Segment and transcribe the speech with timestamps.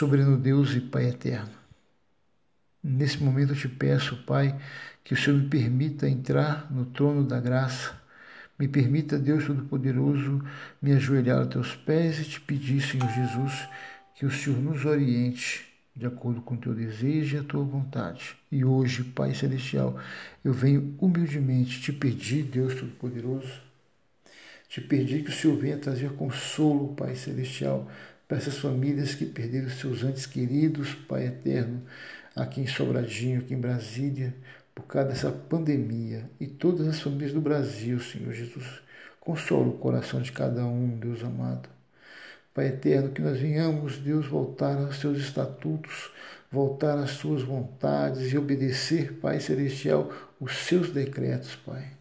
[0.00, 1.52] Soberano Deus e Pai eterno,
[2.82, 4.58] nesse momento eu te peço, Pai,
[5.04, 8.00] que o Senhor me permita entrar no trono da graça,
[8.58, 10.42] me permita, Deus Todo-Poderoso,
[10.80, 13.68] me ajoelhar aos teus pés e te pedir, Senhor Jesus,
[14.14, 18.34] que o Senhor nos oriente de acordo com o teu desejo e a tua vontade.
[18.50, 20.00] E hoje, Pai Celestial,
[20.42, 23.52] eu venho humildemente te pedir, Deus Todo-Poderoso,
[24.66, 27.86] te pedir que o Senhor venha trazer consolo, Pai Celestial,
[28.30, 31.82] para essas famílias que perderam seus antes queridos, Pai Eterno,
[32.36, 34.32] aqui em Sobradinho, aqui em Brasília,
[34.72, 36.30] por causa dessa pandemia.
[36.38, 38.82] E todas as famílias do Brasil, Senhor Jesus,
[39.18, 41.68] consola o coração de cada um, Deus amado.
[42.54, 46.12] Pai eterno, que nós venhamos, Deus, voltar aos seus estatutos,
[46.52, 50.08] voltar às suas vontades e obedecer, Pai celestial,
[50.38, 51.99] os seus decretos, Pai.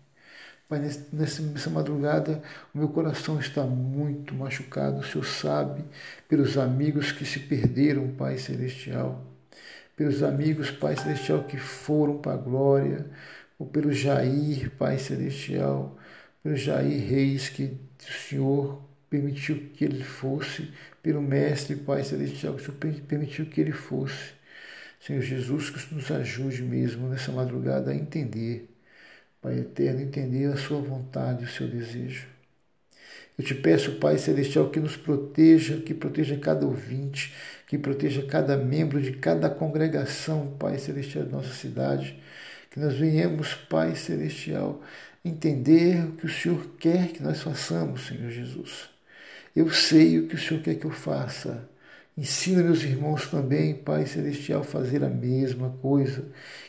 [0.70, 0.80] Pai,
[1.12, 2.44] nessa, madrugada,
[2.76, 5.84] o meu coração está muito machucado, o Senhor sabe,
[6.27, 9.26] pelos amigos que se perderam, Pai celestial,
[9.96, 13.10] pelos amigos, Pai celestial, que foram para a glória,
[13.58, 15.98] ou pelo Jair, Pai celestial,
[16.43, 17.76] pelo Jair Reis, que
[18.08, 20.71] o Senhor permitiu que ele fosse,
[21.02, 24.34] pelo Mestre Pai Celestial, que o Senhor permitiu que ele fosse.
[25.02, 28.70] Senhor Jesus, que nos ajude mesmo nessa madrugada a entender,
[29.41, 32.27] Pai Eterno, entender a Sua vontade, o seu desejo.
[33.37, 37.34] Eu te peço, Pai Celestial, que nos proteja, que proteja cada ouvinte,
[37.68, 42.21] que proteja cada membro de cada congregação, Pai Celestial da nossa cidade,
[42.70, 44.81] que nós venhamos, Pai Celestial,
[45.23, 48.90] entender o que o Senhor quer que nós façamos, Senhor Jesus.
[49.55, 51.68] Eu sei o que o Senhor quer que eu faça.
[52.18, 56.26] Ensina meus irmãos também, Pai Celestial, a fazer a mesma coisa,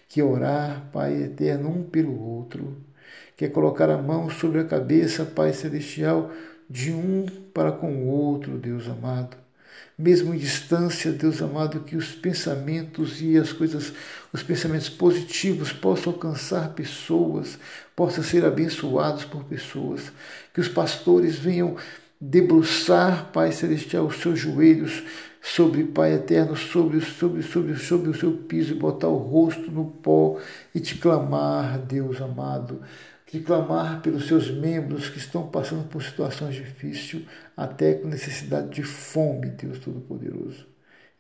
[0.09, 2.77] que orar, Pai Eterno, um pelo outro,
[3.37, 6.31] que é colocar a mão sobre a cabeça, Pai Celestial,
[6.69, 9.37] de um para com o outro, Deus amado.
[9.99, 13.93] Mesmo em distância, Deus amado, que os pensamentos e as coisas,
[14.33, 17.59] os pensamentos positivos possam alcançar pessoas,
[17.95, 20.13] possam ser abençoados por pessoas,
[20.55, 21.77] que os pastores venham
[22.21, 25.03] debruçar, Pai Celestial, os seus joelhos
[25.41, 29.87] sobre, Pai Eterno, sobre, sobre, sobre, sobre o seu piso e botar o rosto no
[29.87, 30.39] pó
[30.75, 32.83] e te clamar, Deus amado,
[33.27, 37.25] te clamar pelos seus membros que estão passando por situações difíceis,
[37.57, 40.67] até com necessidade de fome, Deus Todo-Poderoso.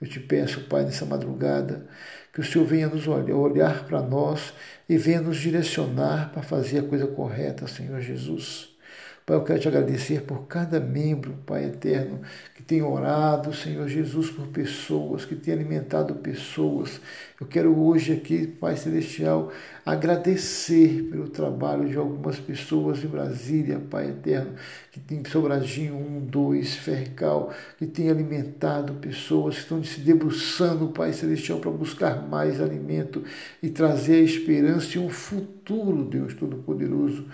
[0.00, 1.86] Eu te peço, Pai, nessa madrugada,
[2.32, 4.52] que o Senhor venha nos olhar, olhar para nós
[4.88, 8.69] e venha nos direcionar para fazer a coisa correta, Senhor Jesus.
[9.30, 12.20] Pai, eu quero te agradecer por cada membro, Pai eterno,
[12.52, 17.00] que tem orado, Senhor Jesus, por pessoas, que tem alimentado pessoas.
[17.40, 19.52] Eu quero hoje aqui, Pai Celestial,
[19.86, 24.56] agradecer pelo trabalho de algumas pessoas em Brasília, Pai eterno,
[24.90, 31.12] que tem Sobradinho 1, 2, Fercal, que tem alimentado pessoas, que estão se debruçando, Pai
[31.12, 33.22] Celestial, para buscar mais alimento
[33.62, 37.26] e trazer a esperança e um futuro, Deus Todo-Poderoso,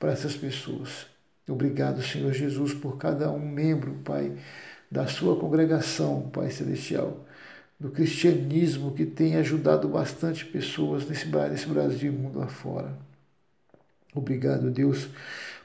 [0.00, 1.13] para essas pessoas.
[1.48, 4.32] Obrigado, Senhor Jesus, por cada um membro, Pai,
[4.90, 7.26] da sua congregação, Pai Celestial,
[7.78, 12.96] do cristianismo que tem ajudado bastante pessoas nesse, nesse Brasil e mundo afora.
[14.14, 15.08] Obrigado, Deus,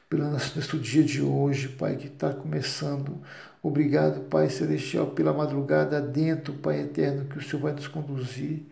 [0.09, 3.21] pelo nosso dia de hoje, Pai, que está começando.
[3.61, 8.63] Obrigado, Pai Celestial, pela madrugada dentro, Pai Eterno, que o Senhor vai nos conduzir.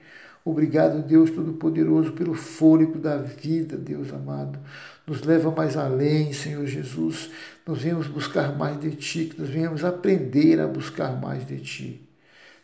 [0.50, 4.58] Obrigado, Deus Todo-Poderoso, pelo fôlego da vida, Deus amado.
[5.06, 7.30] Nos leva mais além, Senhor Jesus.
[7.66, 12.09] Nós viemos buscar mais de Ti, que nós viemos aprender a buscar mais de Ti.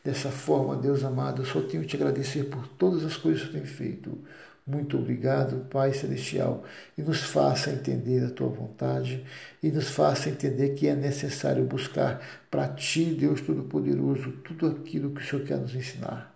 [0.01, 3.49] Dessa forma, Deus amado, eu só tenho que te agradecer por todas as coisas que
[3.49, 4.17] tu tem feito.
[4.65, 6.63] Muito obrigado, Pai Celestial,
[6.97, 9.25] e nos faça entender a tua vontade
[9.61, 15.21] e nos faça entender que é necessário buscar para ti, Deus Todo-Poderoso, tudo aquilo que
[15.21, 16.32] o Senhor quer nos ensinar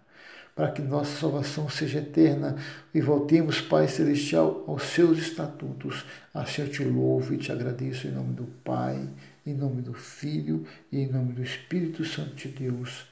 [0.58, 2.58] para que nossa salvação seja eterna
[2.92, 6.04] e voltemos, Pai Celestial, aos seus estatutos.
[6.34, 9.08] Assim eu te louvo e te agradeço em nome do Pai,
[9.46, 13.06] em nome do Filho e em nome do Espírito Santo de Deus.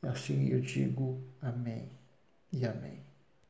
[0.00, 1.88] Assim eu digo amém
[2.52, 3.03] e amém.